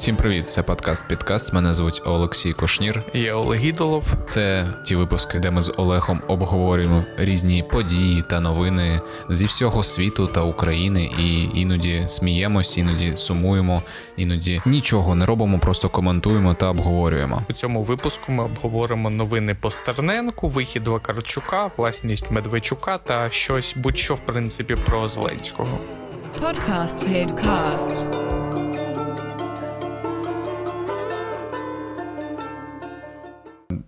[0.00, 1.52] Всім привіт, це подкаст Підкаст.
[1.52, 3.02] Мене звуть Олексій Кошнір.
[3.14, 4.14] Я Олег Ідолов.
[4.26, 10.26] Це ті випуски, де ми з Олегом обговорюємо різні події та новини зі всього світу
[10.26, 13.82] та України, і іноді сміємось, іноді сумуємо,
[14.16, 17.42] іноді нічого не робимо, просто коментуємо та обговорюємо.
[17.50, 24.14] У цьому випуску ми обговоримо новини по Стерненку, вихід Вакарчука, власність Медведчука та щось будь-що
[24.14, 25.78] в принципі про Зеленського.
[26.40, 28.39] Podcast Podcast.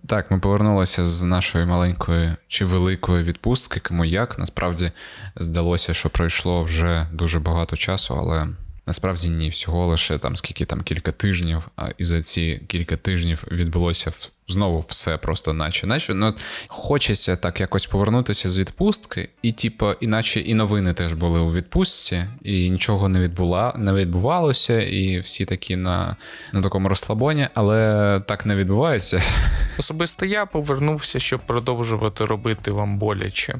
[0.07, 4.39] Так, ми повернулися з нашої маленької чи великої відпустки, кому як.
[4.39, 4.91] Насправді
[5.35, 8.47] здалося, що пройшло вже дуже багато часу, але
[8.87, 13.43] насправді ні, всього лише там скільки там кілька тижнів, а і за ці кілька тижнів
[13.51, 14.11] відбулося
[14.47, 15.87] знову все просто наче.
[15.87, 16.35] наче ну,
[16.67, 22.25] Хочеться так якось повернутися з відпустки, і, типу, іначе і новини теж були у відпустці,
[22.43, 26.15] і нічого не відбула, не відбувалося, і всі такі на
[26.53, 29.21] на такому розслабоні, але так не відбувається.
[29.77, 33.59] Особисто я повернувся, щоб продовжувати робити вам боляче.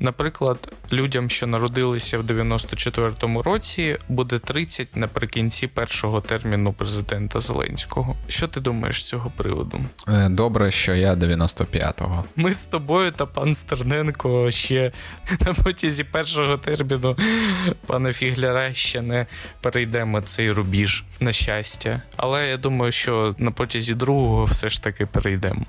[0.00, 8.16] Наприклад, людям, що народилися в 94-му році, буде 30 наприкінці першого терміну президента Зеленського.
[8.28, 9.80] Що ти думаєш з цього приводу?
[10.28, 12.24] Добре, що я 95-го.
[12.36, 14.92] Ми з тобою та пан Стерненко ще
[15.46, 17.16] на протязі першого терміну
[17.86, 19.26] пана Фігляра ще не
[19.60, 22.02] перейдемо цей рубіж на щастя.
[22.16, 25.66] Але я думаю, що на протязі другого все ж таки перейдемо.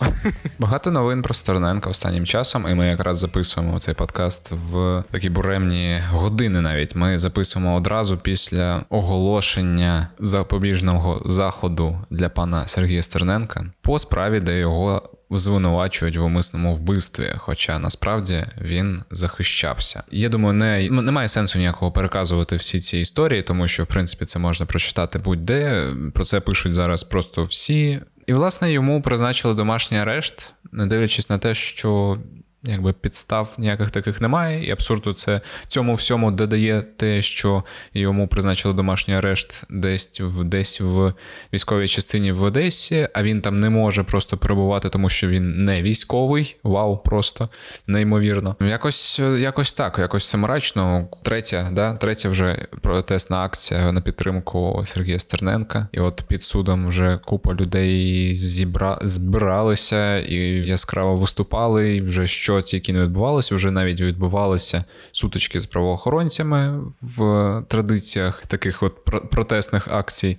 [0.59, 6.02] Багато новин про Стерненка останнім часом, і ми якраз записуємо цей подкаст в такі буремні
[6.11, 6.61] години.
[6.61, 14.59] Навіть ми записуємо одразу після оголошення запобіжного заходу для пана Сергія Стерненка по справі де
[14.59, 20.03] його звинувачують в умисному вбивстві, хоча насправді він захищався.
[20.11, 24.40] Я думаю, не немає сенсу ніякого переказувати всі ці історії, тому що в принципі це
[24.40, 25.94] можна прочитати будь-де.
[26.13, 28.01] Про це пишуть зараз просто всі.
[28.28, 32.18] І, власне, йому призначили домашній арешт, не дивлячись на те, що
[32.63, 37.63] Якби підстав ніяких таких немає, і абсурду це цьому всьому додає те, що
[37.94, 41.13] йому призначили домашній арешт десь в десь в
[41.53, 45.81] військовій частині в Одесі, а він там не може просто перебувати, тому що він не
[45.81, 46.55] військовий.
[46.63, 47.50] Вау, просто
[47.88, 48.55] неймовірно.
[48.61, 51.07] Якось якось так, якось все мрачно.
[51.23, 55.88] Третя, да, третя вже протестна акція на підтримку Сергія Стерненка.
[55.91, 59.00] І от під судом вже купа людей зібра...
[59.01, 65.59] збиралися і яскраво виступали, і вже що що тільки не відбувалося, вже навіть відбувалися сутички
[65.59, 70.38] з правоохоронцями в традиціях таких от протестних акцій.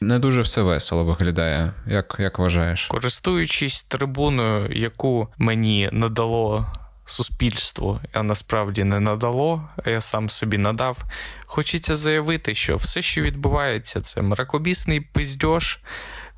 [0.00, 2.86] Не дуже все весело виглядає, як, як вважаєш?
[2.86, 6.66] Користуючись трибуною, яку мені надало.
[7.06, 10.98] Суспільство, а насправді не надало, а я сам собі надав.
[11.46, 15.78] Хочеться заявити, що все, що відбувається, це мракобісний пиздьош,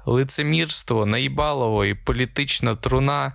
[0.06, 3.32] лицемірство, наїбалово і політична труна,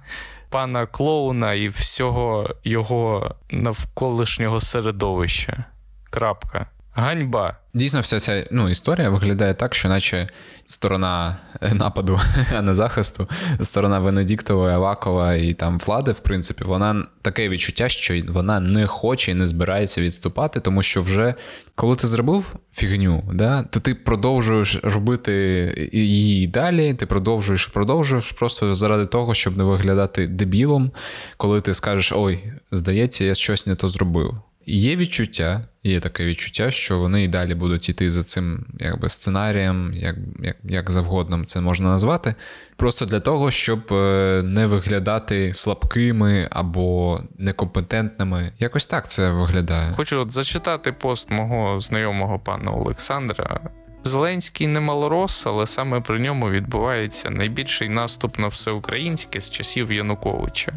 [0.51, 5.65] пана клоуна і всього його навколишнього середовища.
[6.09, 6.67] Крапка.
[7.01, 7.57] Ганьба.
[7.73, 10.27] Дійсно, вся ця ну, історія виглядає так, що наче
[10.67, 12.19] сторона е, нападу,
[12.55, 13.29] а не захисту,
[13.61, 19.31] сторона Венедіктова, Авакова і там влади, в принципі, вона таке відчуття, що вона не хоче
[19.31, 21.33] і не збирається відступати, тому що вже
[21.75, 28.75] коли ти зробив фігню, да, то ти продовжуєш робити її далі, ти продовжуєш, продовжуєш просто
[28.75, 30.91] заради того, щоб не виглядати дебілом,
[31.37, 34.41] коли ти скажеш ой, здається, я щось не то зробив.
[34.65, 39.93] Є відчуття, є таке відчуття, що вони і далі будуть йти за цим якби сценарієм,
[39.93, 42.35] як як, як завгодно це можна назвати,
[42.75, 48.51] просто для того, щоб е, не виглядати слабкими або некомпетентними.
[48.59, 49.93] Якось так це виглядає.
[49.93, 53.59] Хочу от зачитати пост мого знайомого пана Олександра.
[54.03, 60.71] Зеленський не малорос, але саме при ньому відбувається найбільший наступ на всеукраїнське з часів Януковича.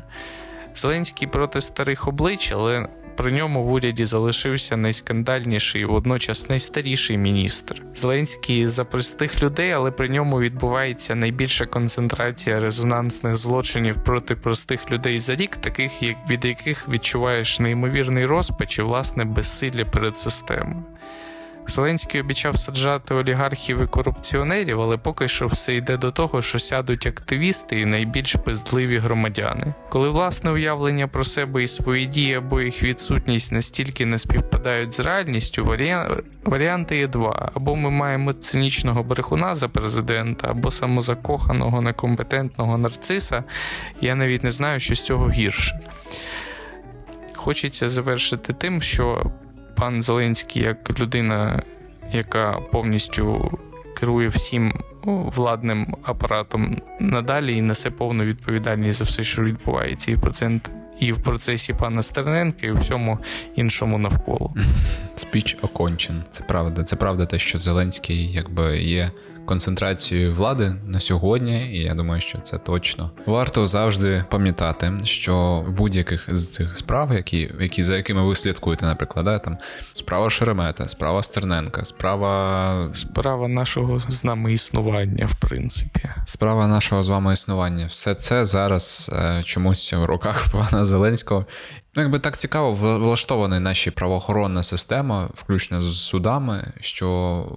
[0.75, 7.83] Зеленський проти старих облич, але при ньому в уряді залишився найскандальніший водночас найстаріший міністр.
[7.95, 15.19] Зеленський за простих людей, але при ньому відбувається найбільша концентрація резонансних злочинів проти простих людей
[15.19, 20.85] за рік, таких як від яких відчуваєш неймовірний розпач і власне безсилля перед системою.
[21.67, 27.07] Зеленський обіцяв саджати олігархів і корупціонерів, але поки що все йде до того, що сядуть
[27.07, 29.75] активісти і найбільш пиздливі громадяни.
[29.89, 35.01] Коли власне уявлення про себе і свої дії або їх відсутність настільки не співпадають з
[35.01, 36.17] реальністю, варіа...
[36.45, 43.45] варіанти є два: або ми маємо цинічного брехуна за президента, або самозакоханого некомпетентного нарциса.
[44.01, 45.81] Я навіть не знаю, що з цього гірше.
[47.37, 49.33] Хочеться завершити тим, що
[49.77, 51.63] пан Зеленський як людина,
[52.13, 53.59] яка повністю
[53.97, 54.73] керує всім
[55.05, 60.71] владним апаратом надалі і несе повну відповідальність за все, що відбувається, і процент.
[61.01, 63.19] І в процесі пана Стерненка, і в всьому
[63.55, 64.55] іншому навколо.
[65.15, 66.23] Спіч окончен.
[66.31, 66.83] Це правда.
[66.83, 69.11] Це правда, те, що Зеленський якби є
[69.47, 73.11] концентрацією влади на сьогодні, і я думаю, що це точно.
[73.27, 78.87] Варто завжди пам'ятати, що в будь-яких з цих справ, які які за якими ви слідкуєте,
[78.87, 79.59] наприклад, да, там
[79.93, 87.09] справа Шеремета, справа Стерненка, справа справа нашого з нами існування, в принципі, справа нашого з
[87.09, 91.47] вами існування, все це зараз е, чомусь в руках пана Зеленського,
[91.97, 97.09] Ну, якби так цікаво влаштовані наші правоохоронна система, включно з судами, що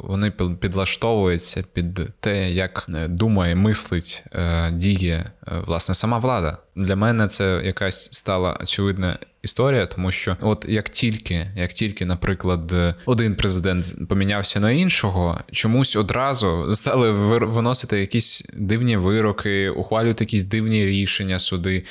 [0.03, 6.57] вони підлаштовуються під те, як е, думає, мислить, е, діє е, власне сама влада.
[6.75, 12.73] Для мене це якась стала очевидна історія, тому що, от як тільки, як тільки, наприклад,
[13.05, 20.85] один президент помінявся на іншого, чомусь одразу стали виносити якісь дивні вироки, ухвалювати якісь дивні
[20.85, 21.85] рішення суди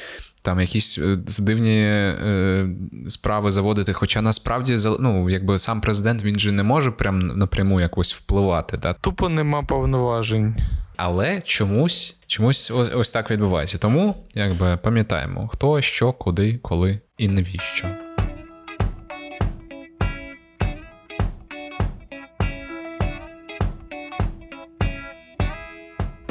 [0.47, 2.69] там якісь е, дивні е,
[3.09, 3.93] справи заводити.
[3.93, 8.77] Хоча насправді ну, якби сам президент він же не може прям напряму якось впливати.
[8.77, 8.93] Да?
[8.93, 10.57] Тупо нема повноважень.
[10.97, 13.79] Але чомусь чомусь ось, ось так відбувається.
[13.79, 18.06] Тому якби пам'ятаємо, хто, що, куди, коли і навіщо.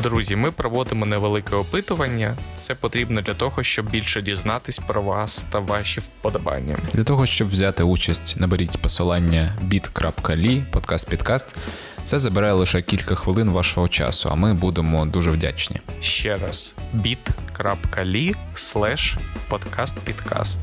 [0.06, 2.38] Друзі, ми проводимо невелике опитування.
[2.56, 6.78] Це потрібно для того, щоб більше дізнатись про вас та ваші вподобання.
[6.94, 11.56] Для того, щоб взяти участь, наберіть посилання bit.ly, подкаст підкаст.
[12.04, 15.82] Це забере лише кілька хвилин вашого часу, а ми будемо дуже вдячні.
[16.02, 19.18] Ще раз: bit.ly slash
[19.50, 20.60] подкаст підкаст.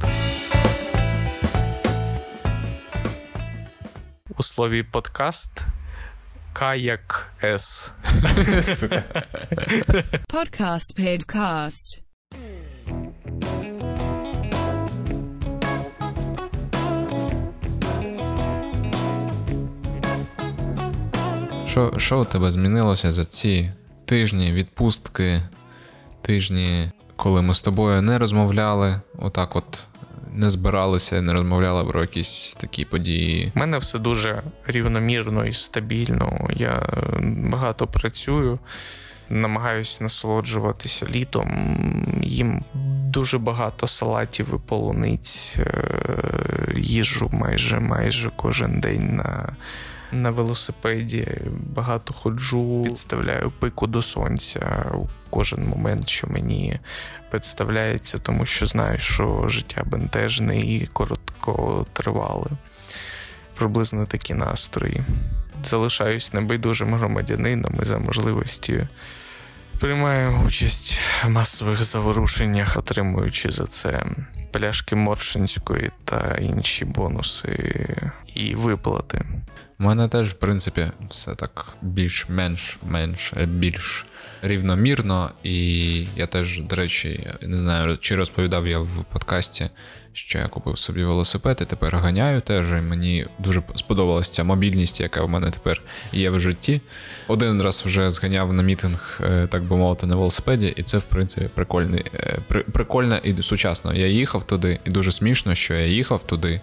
[4.38, 5.66] У слові подкаст
[6.52, 7.92] Каяк С.
[10.28, 12.02] Podcast Podcast.
[21.66, 23.72] Що що у тебе змінилося за ці
[24.04, 25.42] тижні, відпустки,
[26.22, 29.84] тижні, коли ми з тобою не розмовляли, отак от
[30.34, 33.52] не збиралися, не розмовляли про якісь такі події.
[33.56, 36.48] У мене все дуже рівномірно і стабільно.
[36.56, 36.86] Я
[37.22, 38.58] багато працюю,
[39.30, 41.76] намагаюся насолоджуватися літом.
[42.22, 42.64] Їм
[43.08, 49.56] дуже багато салатів і полуниць, е, їжу майже майже кожен день на.
[50.12, 56.80] На велосипеді багато ходжу, підставляю пику до сонця у кожен момент, що мені
[57.30, 62.46] представляється, тому що знаю, що життя бентежне і коротко тривале.
[63.54, 65.04] Приблизно такі настрої.
[65.64, 68.88] Залишаюсь небайдужим громадянином і за можливості
[69.80, 74.06] приймаю участь в масових заворушеннях, отримуючи за це
[74.52, 77.86] пляшки Моршинської та інші бонуси
[78.34, 79.24] і виплати.
[79.78, 84.06] У мене теж, в принципі, все так більш-менш менш більш
[84.42, 89.70] рівномірно, і я теж, до речі, не знаю, чи розповідав я в подкасті,
[90.12, 92.70] що я купив собі велосипед і тепер ганяю теж.
[92.70, 96.80] і Мені дуже сподобалася ця мобільність, яка в мене тепер є в житті.
[97.28, 101.04] Один раз вже зганяв на мітинг, е, так би мовити, на велосипеді, і це, в
[101.04, 102.38] принципі, прикольний, е,
[102.72, 103.94] прикольно і сучасно.
[103.94, 106.60] Я їхав туди, і дуже смішно, що я їхав туди.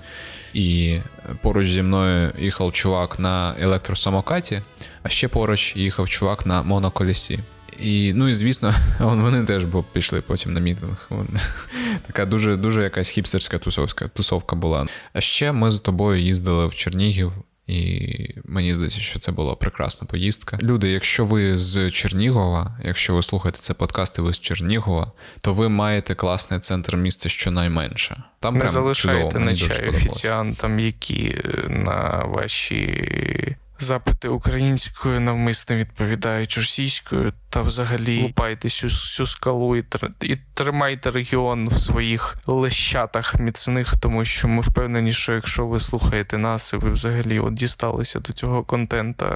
[0.54, 1.00] І
[1.42, 4.62] поруч зі мною їхав чувак на електросамокаті,
[5.04, 7.40] а ще поруч їхав чувак на моноколісі.
[7.82, 11.10] І, ну і звісно, вони теж пішли потім на мітинг.
[12.08, 14.88] Така дуже дуже якась хіпстерська тусовка тусовка була.
[15.14, 17.32] А ще ми з тобою їздили в Чернігів,
[17.70, 20.58] і мені здається, що це була прекрасна поїздка.
[20.62, 25.12] Люди, якщо ви з Чернігова, якщо ви слухаєте це подкаст і ви з Чернігова,
[25.42, 28.24] то ви маєте класний центр міста щонайменше.
[28.40, 37.62] Там Не залишайте на чай офіціантам, які на ваші запити українською навмисно відповідають російською, та
[37.62, 39.84] взагалі лупайте всю, всю скалу і,
[40.22, 46.38] і тримайте регіон в своїх лещатах міцних, тому що ми впевнені, що якщо ви слухаєте
[46.38, 49.28] нас, і ви взагалі от дісталися до цього контента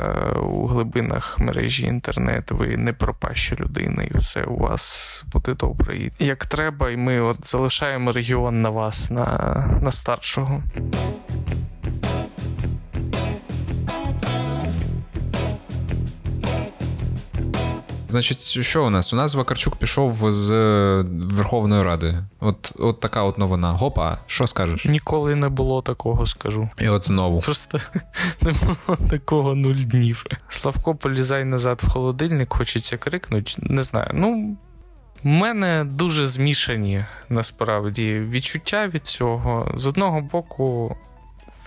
[0.41, 6.09] у глибинах мережі інтернет, ви не пропаща людина, і все у вас буде добре.
[6.19, 9.25] Як треба, і ми от залишаємо регіон на вас, на,
[9.81, 10.63] на старшого.
[18.13, 19.13] Значить, що у нас?
[19.13, 22.24] У нас Вакарчук пішов з е, Верховної Ради.
[22.39, 23.72] От от така от новина.
[23.72, 24.86] Гопа, що скажеш?
[24.86, 26.70] Ніколи не було такого, скажу.
[26.79, 27.41] І от знову.
[27.41, 27.79] Просто
[28.41, 30.25] не було такого нуль днів.
[30.48, 33.51] Славко, полізай назад в холодильник, хочеться крикнути.
[33.58, 34.12] Не знаю.
[34.13, 34.58] Ну.
[35.24, 39.72] У мене дуже змішані насправді відчуття від цього.
[39.77, 40.96] З одного боку,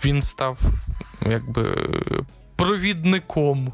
[0.05, 0.61] він став
[1.27, 1.89] якби
[2.57, 3.73] провідником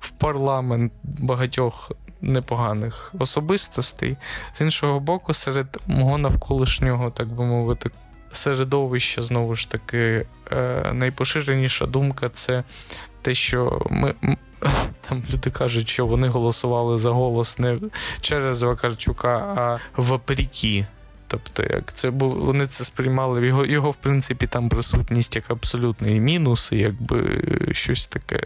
[0.00, 4.16] в парламент багатьох непоганих особистостей.
[4.52, 7.90] З іншого боку, серед мого навколишнього, так би мовити,
[8.32, 12.64] середовища, знову ж таки, е, найпоширеніша думка це
[13.22, 14.14] те, що ми.
[15.08, 17.78] Там люди кажуть, що вони голосували за голос не
[18.20, 20.86] через Вакарчука, а вопреки.
[21.30, 26.20] Тобто, як це був, вони це сприймали його, його, в принципі, там присутність як абсолютний
[26.20, 28.42] мінус, і якби щось таке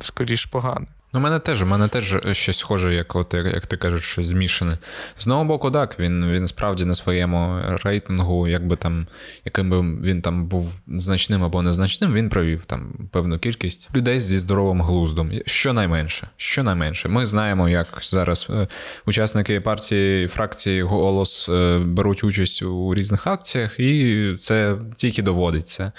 [0.00, 0.86] скоріш погане.
[1.12, 4.78] Ну, мене теж, у мене теж щось схоже, як от як ти кажеш, щось змішане.
[5.18, 9.06] З одного боку, так, він він справді на своєму рейтингу, якби там,
[9.44, 14.38] яким би він там був значним або незначним, він провів там певну кількість людей зі
[14.38, 15.32] здоровим глуздом.
[15.46, 16.28] Щонайменше.
[16.36, 17.08] Щонайменше.
[17.08, 18.68] Ми знаємо, як зараз е,
[19.06, 25.92] учасники партії, фракції голос е, беруть участь у різних акціях, і це тільки доводиться.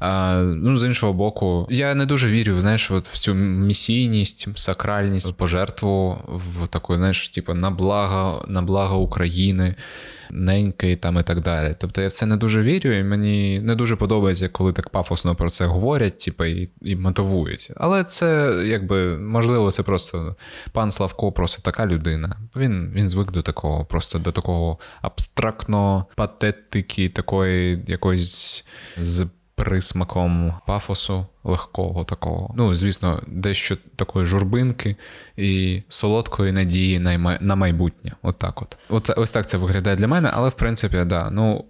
[0.00, 5.36] А, Ну, з іншого боку, я не дуже вірю, знаєш, от в цю місійність сакральність,
[5.36, 9.74] пожертву в таку, знаєш, типу, на благо, на благо України,
[10.30, 11.74] неньки там і так далі.
[11.78, 15.34] Тобто я в це не дуже вірю, і мені не дуже подобається, коли так пафосно
[15.34, 17.72] про це говорять, типу, і і мотивують.
[17.76, 20.36] Але це якби можливо, це просто
[20.72, 22.36] пан Славко, просто така людина.
[22.56, 28.64] Він він звик до такого, просто до такого абстрактно патетики, такої якоїсь
[28.98, 29.26] з
[29.64, 32.54] присмаком пафосу легкого такого.
[32.56, 34.96] Ну, звісно, дещо такої журбинки
[35.36, 36.98] і солодкої надії
[37.40, 38.12] на майбутнє.
[38.22, 38.78] От так от.
[38.88, 39.10] от.
[39.16, 41.30] Ось так це виглядає для мене, але в принципі, да.
[41.30, 41.64] Ну.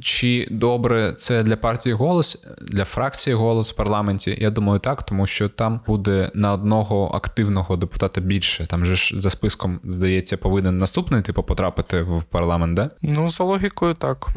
[0.00, 4.38] Чи добре це для партії голос, для фракції голос в парламенті?
[4.40, 8.66] Я думаю, так, тому що там буде на одного активного депутата більше.
[8.66, 12.90] Там же ж за списком, здається, повинен наступний типу потрапити в парламент, да?
[13.02, 14.28] Ну, за логікою, так.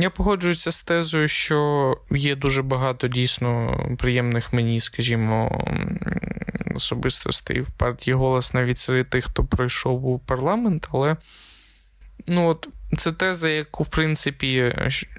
[0.00, 5.64] Я погоджуюся з тезою, що є дуже багато дійсно приємних мені, скажімо,
[6.74, 7.60] особистостей.
[7.60, 11.16] В партії голос навіть серед тих, хто пройшов у парламент, але
[12.26, 12.68] ну от
[12.98, 14.74] це теза, яку, в принципі,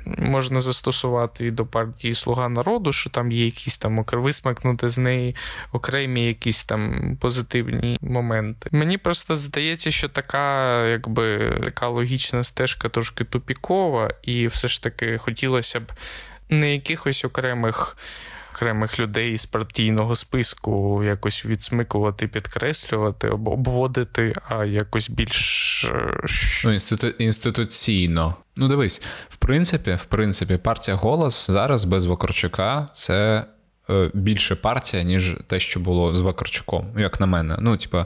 [0.06, 5.36] можна застосувати і до партії Слуга народу, що там є якісь там висмакнути з неї
[5.72, 8.70] окремі якісь там позитивні моменти.
[8.72, 15.18] Мені просто здається, що така, якби така логічна стежка трошки тупікова, і все ж таки
[15.18, 15.92] хотілося б
[16.50, 17.98] не якихось окремих
[18.52, 26.18] окремих людей з партійного списку якось відсмикувати, підкреслювати, обводити, а якось більш е,
[26.66, 27.08] Ну, інститу...
[27.08, 28.36] інституційно.
[28.58, 33.46] Ну, дивись, в принципі, в принципі, партія голос зараз без Вакарчука це
[34.14, 37.58] більше партія, ніж те, що було з Вакарчуком, як на мене.
[37.60, 38.06] Ну, типа,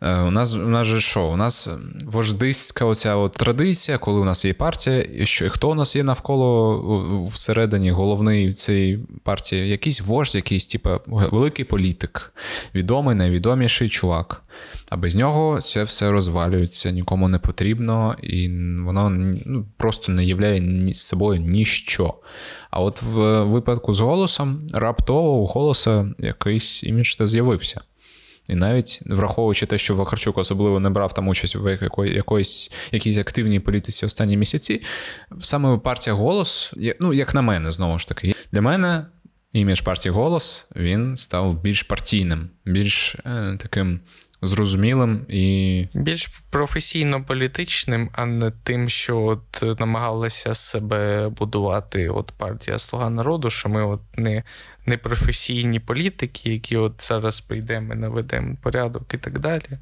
[0.00, 1.24] е, у нас у нас же що?
[1.24, 1.68] У нас
[2.04, 6.02] вождиська оця от традиція, коли у нас є партія, і що хто у нас є
[6.02, 9.68] навколо всередині головний цієї партії?
[9.68, 12.32] Якийсь вождь, якийсь, типа, великий політик,
[12.74, 14.42] відомий, найвідоміший чувак.
[14.94, 18.48] А без нього це все розвалюється, нікому не потрібно, і
[18.84, 19.10] воно
[19.46, 22.14] ну, просто не являє ні з собою ніщо.
[22.70, 27.80] А от в випадку з голосом раптово у голоса якийсь імідж та з'явився.
[28.48, 33.18] І навіть враховуючи те, що Вахарчук особливо не брав там участь в якої, якоїсь якійсь
[33.18, 34.82] активній політиці останні місяці,
[35.42, 39.06] саме партія голос, ну як на мене, знову ж таки, для мене
[39.52, 44.00] імідж партії голос він став більш партійним, більш е, таким
[44.46, 53.10] зрозумілим і більш професійно-політичним, а не тим, що от намагалася себе будувати от партія Слуга
[53.10, 54.42] народу, що ми от не
[54.86, 59.78] не професійні політики, які от зараз прийдемо і наведемо порядок і так далі.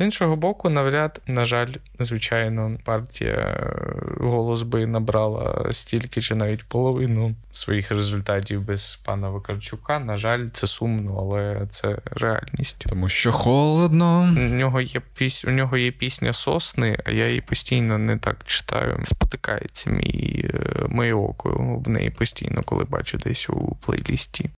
[0.00, 3.82] З іншого боку, навряд, на жаль, звичайно, партія е,
[4.20, 9.98] голос би набрала стільки чи навіть половину своїх результатів без пана Вакарчука.
[9.98, 12.84] На жаль, це сумно, але це реальність.
[12.88, 14.34] Тому що холодно.
[14.36, 15.44] У нього є піс...
[15.44, 19.00] у нього є пісня сосни, а я її постійно не так читаю.
[19.04, 24.50] Спотикається мій е, моє око в неї постійно, коли бачу десь у плейлісті.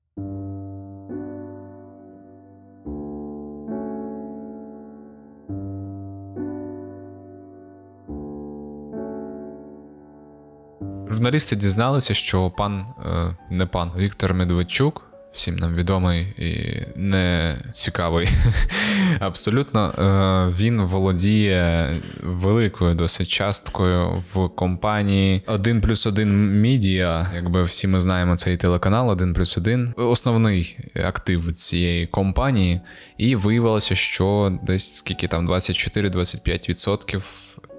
[11.21, 18.29] Журналісти дізналися, що пан, е, не пан Віктор Медведчук, всім нам відомий і не цікавий.
[19.21, 21.89] Абсолютно, е, він володіє
[22.23, 27.27] великою досить часткою в компанії 1 плюс 1 Media.
[27.35, 29.95] Якби всі ми знаємо цей телеканал 1 плюс 1.
[29.97, 32.81] Основний актив цієї компанії,
[33.19, 37.23] і виявилося, що десь скільки там 24-25%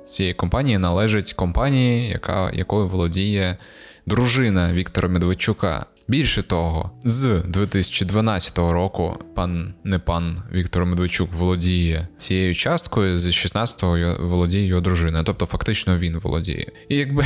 [0.04, 3.58] цієї компанії належить компанії, яка якою володіє
[4.06, 5.86] дружина Віктора Медведчука.
[6.08, 14.28] Більше того, з 2012 року пан не пан Віктор Медведчук володіє цією часткою, з 16-го
[14.28, 15.24] володіє його дружина.
[15.24, 16.72] Тобто, фактично він володіє.
[16.90, 17.26] І якби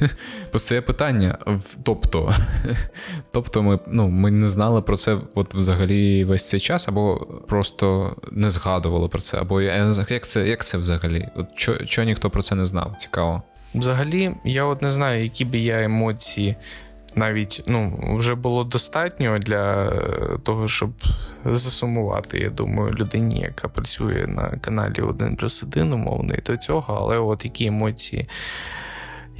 [0.52, 1.38] постає питання:
[1.82, 2.34] тобто,
[3.32, 8.16] тобто, ми ну, ми не знали про це от взагалі весь цей час, або просто
[8.32, 11.28] не згадували про це, або як це як це взагалі?
[11.36, 11.46] От
[11.88, 12.96] Чого ніхто про це не знав?
[12.98, 13.42] Цікаво.
[13.74, 16.56] Взагалі, я от не знаю, які би я емоції
[17.14, 20.90] навіть ну, вже було достатньо для е, того, щоб
[21.44, 26.94] засумувати, я думаю, людині, яка працює на каналі 1 плюс 1, умовно, і до цього,
[27.00, 28.28] але от які емоції.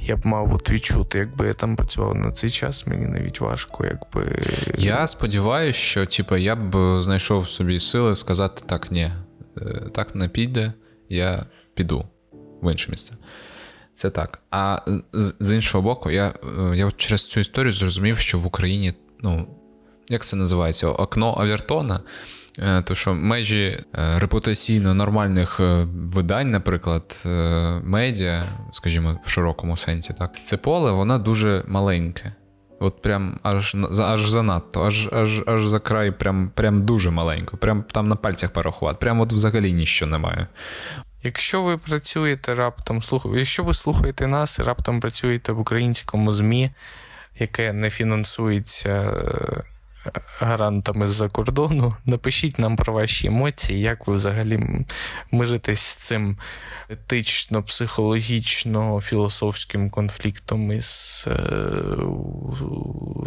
[0.03, 3.85] Я б мав от відчути, якби я там працював на цей час, мені навіть важко,
[3.85, 4.39] якби.
[4.77, 9.11] Я сподіваюся, що типу, я б знайшов собі сили сказати так, ні,
[9.57, 10.73] е, так не піде,
[11.09, 12.05] я піду
[12.61, 13.13] в інше місце.
[13.93, 14.39] Це так.
[14.51, 14.79] А
[15.13, 16.33] з, іншого боку, я
[16.71, 19.47] е, я через цю історію зрозумів, що в Україні, ну,
[20.09, 21.99] як це називається, окно Авертона.
[22.59, 25.59] Е, то що межі е, репутаційно нормальних
[25.93, 27.23] видань, наприклад,
[27.83, 32.33] медіа, скажімо, в широкому сенсі, так, це поле, воно дуже маленьке.
[32.79, 37.83] От прям аж аж занадто, аж аж, аж за край, прям прям дуже маленько, прям
[37.83, 40.47] там на пальцях порахувати, прям от взагалі нічого немає.
[41.23, 43.25] Якщо ви працюєте раптом, слух...
[43.35, 46.71] якщо ви слухаєте нас і раптом працюєте в українському ЗМІ,
[47.39, 49.63] яке не фінансується е,
[50.39, 54.85] гарантами з-за кордону, напишіть нам про ваші емоції, як ви взагалі
[55.31, 56.37] мижитесь з цим
[56.89, 61.37] етично, психологічно, філософським конфліктом із е,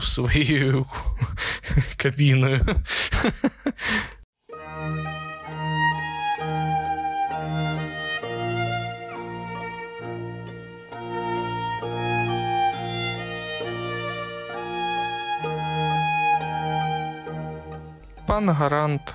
[0.01, 0.87] своєю
[1.97, 2.77] кабіною.
[18.35, 19.15] Пан Гарант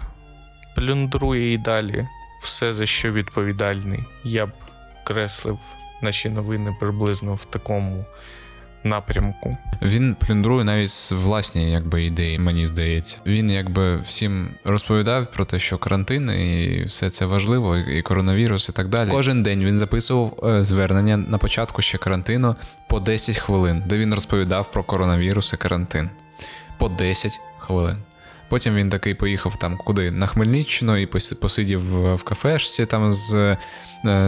[0.75, 2.07] плюндрує і далі
[2.43, 3.99] все, за що відповідальний.
[4.23, 4.51] Я б
[5.03, 5.59] креслив
[6.01, 8.05] наші новини приблизно в такому
[8.83, 9.57] напрямку.
[9.81, 13.17] Він плюндрує навіть власні якби ідеї, мені здається.
[13.25, 18.71] Він якби всім розповідав про те, що карантин і все це важливо, і коронавірус, і
[18.71, 19.09] так далі.
[19.09, 22.55] Кожен день він записував е, звернення на початку ще карантину
[22.87, 26.09] по 10 хвилин, де він розповідав про коронавірус і карантин.
[26.77, 27.97] По 10 хвилин.
[28.49, 30.11] Потім він такий поїхав там куди?
[30.11, 31.05] На Хмельниччину і
[31.41, 31.81] посидів
[32.15, 33.57] в кафешці там з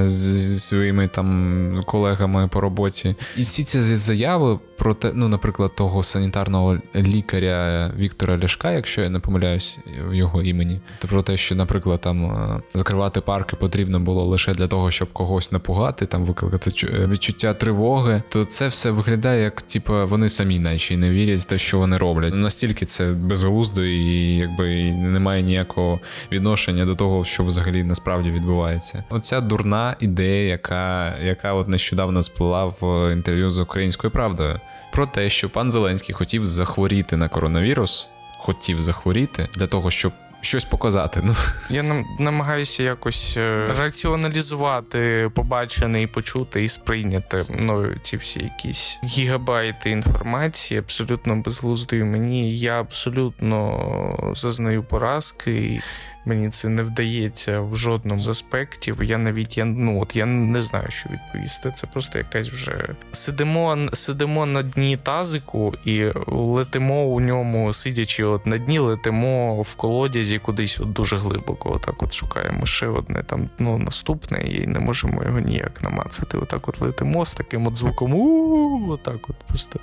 [0.06, 3.16] зі своїми там колегами по роботі.
[3.38, 9.10] І всі ці заяви про те, ну, наприклад, того санітарного лікаря Віктора Ляшка, якщо я
[9.10, 9.78] не помиляюсь
[10.10, 14.54] в його імені, то про те, що, наприклад, там е, закривати парки потрібно було лише
[14.54, 19.62] для того, щоб когось напугати, там викликати е, відчуття тривоги, то це все виглядає як,
[19.62, 22.34] типу, вони самі наче не вірять в те, що вони роблять.
[22.34, 26.00] Настільки це безглуздо і якби немає ніякого
[26.32, 29.04] відношення до того, що взагалі насправді відбувається.
[29.10, 34.60] Оця дур дурна ідея, яка яка от нещодавно сплила в інтерв'ю з українською правдою,
[34.92, 40.12] про те, що пан Зеленський хотів захворіти на коронавірус, хотів захворіти для того, щоб.
[40.44, 41.22] Щось показати.
[41.24, 41.36] Ну
[41.70, 49.00] я нам намагаюся якось е, раціоналізувати побачене і почути і сприйняти мною ці всі якісь
[49.04, 52.58] гігабайти інформації, абсолютно безглуздої мені.
[52.58, 55.82] Я абсолютно зазнаю поразки.
[56.26, 59.04] Мені це не вдається в жодному з аспектів.
[59.04, 61.74] Я навіть я ну от я не знаю, що відповісти.
[61.76, 68.46] Це просто якась вже сидимо, сидимо на дні тазику і летимо у ньому, сидячи от
[68.46, 71.72] на дні, летимо в колодязі кудись от дуже глибоко.
[71.72, 76.38] Отак от шукаємо ще одне там ну наступне, і не можемо його ніяк намацати.
[76.38, 78.14] Отак, от летимо з таким от звуком.
[78.90, 79.80] Отак, от просто.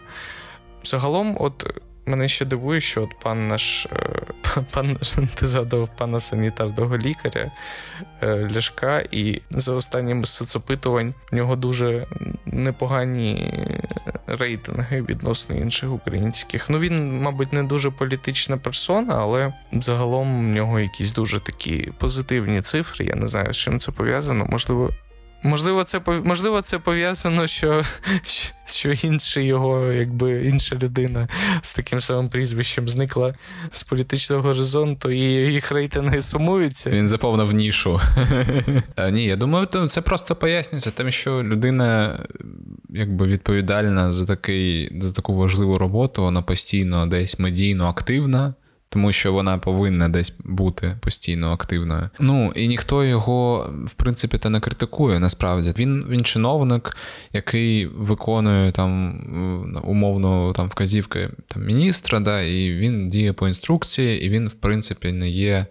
[0.85, 6.21] Загалом, от Мене ще дивує, що от пан наш е, пан наш, ти згадав пана
[6.21, 7.51] санітарного лікаря
[8.23, 12.07] е, Ляшка, і за останніми соцопитувань в нього дуже
[12.47, 13.55] непогані
[14.27, 16.71] рейтинги відносно інших українських.
[16.71, 22.62] Ну він, мабуть, не дуже політична персона, але загалом в нього якісь дуже такі позитивні
[22.62, 23.05] цифри.
[23.05, 24.47] Я не знаю, з чим це пов'язано.
[24.51, 24.90] Можливо,
[25.42, 27.83] Можливо, це можливо, це пов'язано, що
[28.66, 31.29] що інший його, якби інша людина
[31.62, 33.35] з таким самим прізвищем зникла
[33.70, 35.18] з політичного горизонту, і
[35.53, 36.90] їх рейтинги сумуються.
[36.90, 38.01] Він заповнив нішу.
[39.12, 42.18] Ні, я думаю, це просто пояснюється тим, що людина
[42.90, 48.55] якби відповідальна за такий за таку важливу роботу, вона постійно десь медійно активна
[48.88, 52.11] тому що вона повинна десь бути постійно активною.
[52.20, 55.20] Ну і ніхто його, в принципі, та не критикує.
[55.20, 56.96] Насправді він він чиновник,
[57.33, 59.20] який виконує там
[59.85, 65.12] умовно там вказівки там міністра, да, і він діє по інструкції, і він, в принципі,
[65.12, 65.66] не є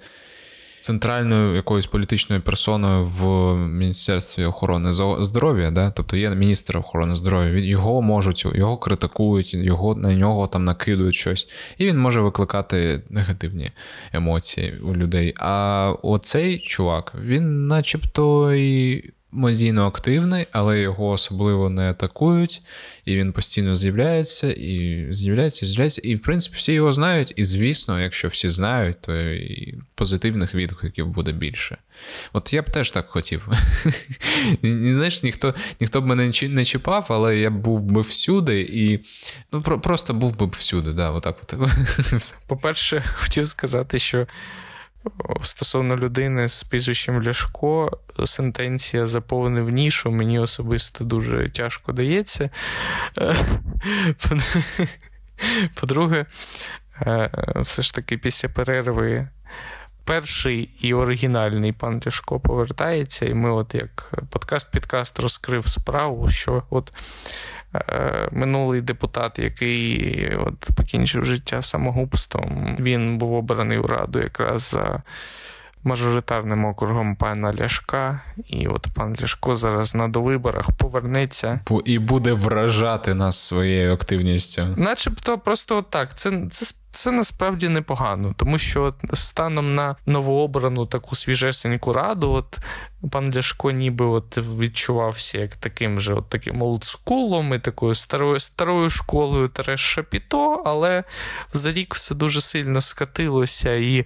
[0.82, 5.92] центральною якоюсь політичною персоною в Міністерстві охорони здоров'я, да?
[5.92, 11.48] тобто є міністр охорони здоров'я, його можуть, його критикують, його на нього там накидують щось,
[11.78, 13.72] і він може викликати негативні
[14.14, 15.34] емоції у людей.
[15.40, 22.62] А оцей чувак, він начебто і медійно активний, але його особливо не атакують,
[23.06, 26.02] і він постійно з'являється, і з'являється, і з'являється.
[26.04, 27.34] І, в принципі, всі його знають.
[27.36, 31.78] І, звісно, якщо всі знають, то і позитивних відгуків буде більше.
[32.34, 33.50] От я б теж так хотів.
[34.64, 39.00] Знаєш, ніхто ніхто б мене не чіпав, але я був би всюди і
[39.52, 40.94] ну, просто був би всюди.
[40.94, 41.54] да, отак от.
[42.48, 44.28] По-перше, хотів сказати, що
[45.44, 52.50] Стосовно людини з прізвищем Ляшко, сентенція заповнив нішу, мені особисто дуже тяжко дається.
[55.80, 56.26] По-друге,
[57.56, 59.28] все ж таки після перерви
[60.08, 66.94] перший і оригінальний пан Ляшко повертається, і ми, от як подкаст-підкаст розкрив справу, що от
[68.32, 75.02] минулий депутат, який от покінчив життя самогубством, він був обраний в раду якраз за.
[75.84, 83.14] Мажоритарним округом пана Ляшка, і от пан Ляшко зараз на довиборах повернеться і буде вражати
[83.14, 84.68] нас своєю активністю.
[84.78, 86.18] Начебто, просто так.
[86.18, 86.66] Це це
[86.98, 92.60] це насправді непогано, тому що станом на новообрану таку свіжесеньку раду, от
[93.12, 98.90] пан Ляшко ніби от відчувався як таким же от таким олдскулом і такою старою старою
[98.90, 101.04] школою Тереш Шапіто, але
[101.54, 104.06] за рік все дуже сильно скатилося і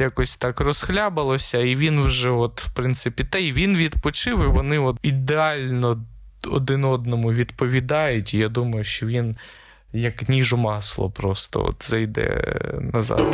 [0.00, 4.78] якось так розхлябалося, і він вже, от, в принципі, та й він відпочив, і вони
[4.78, 6.04] от ідеально
[6.50, 8.34] один одному відповідають.
[8.34, 9.36] І я думаю, що він
[9.92, 13.24] як ніж у масло просто от зайде назад.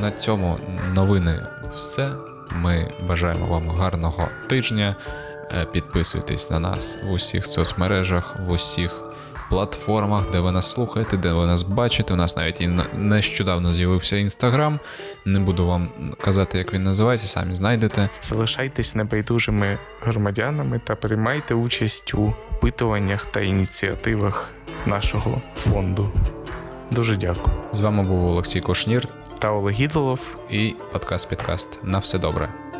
[0.00, 0.58] На цьому
[0.94, 2.31] новини все.
[2.60, 4.96] Ми бажаємо вам гарного тижня.
[5.50, 9.12] Е, підписуйтесь на нас в усіх соцмережах, в усіх
[9.50, 12.14] платформах, де ви нас слухаєте, де ви нас бачите.
[12.14, 14.80] У нас навіть і нещодавно з'явився інстаграм.
[15.24, 15.88] Не буду вам
[16.20, 18.08] казати, як він називається, самі знайдете.
[18.22, 24.50] Залишайтесь небайдужими громадянами та приймайте участь у опитуваннях та ініціативах
[24.86, 26.10] нашого фонду.
[26.90, 27.56] Дуже дякую.
[27.72, 29.08] З вами був Олексій Кошнір
[29.42, 31.78] та Гідолов Ідолов і подкаст Підкаст.
[31.84, 32.71] На все добре.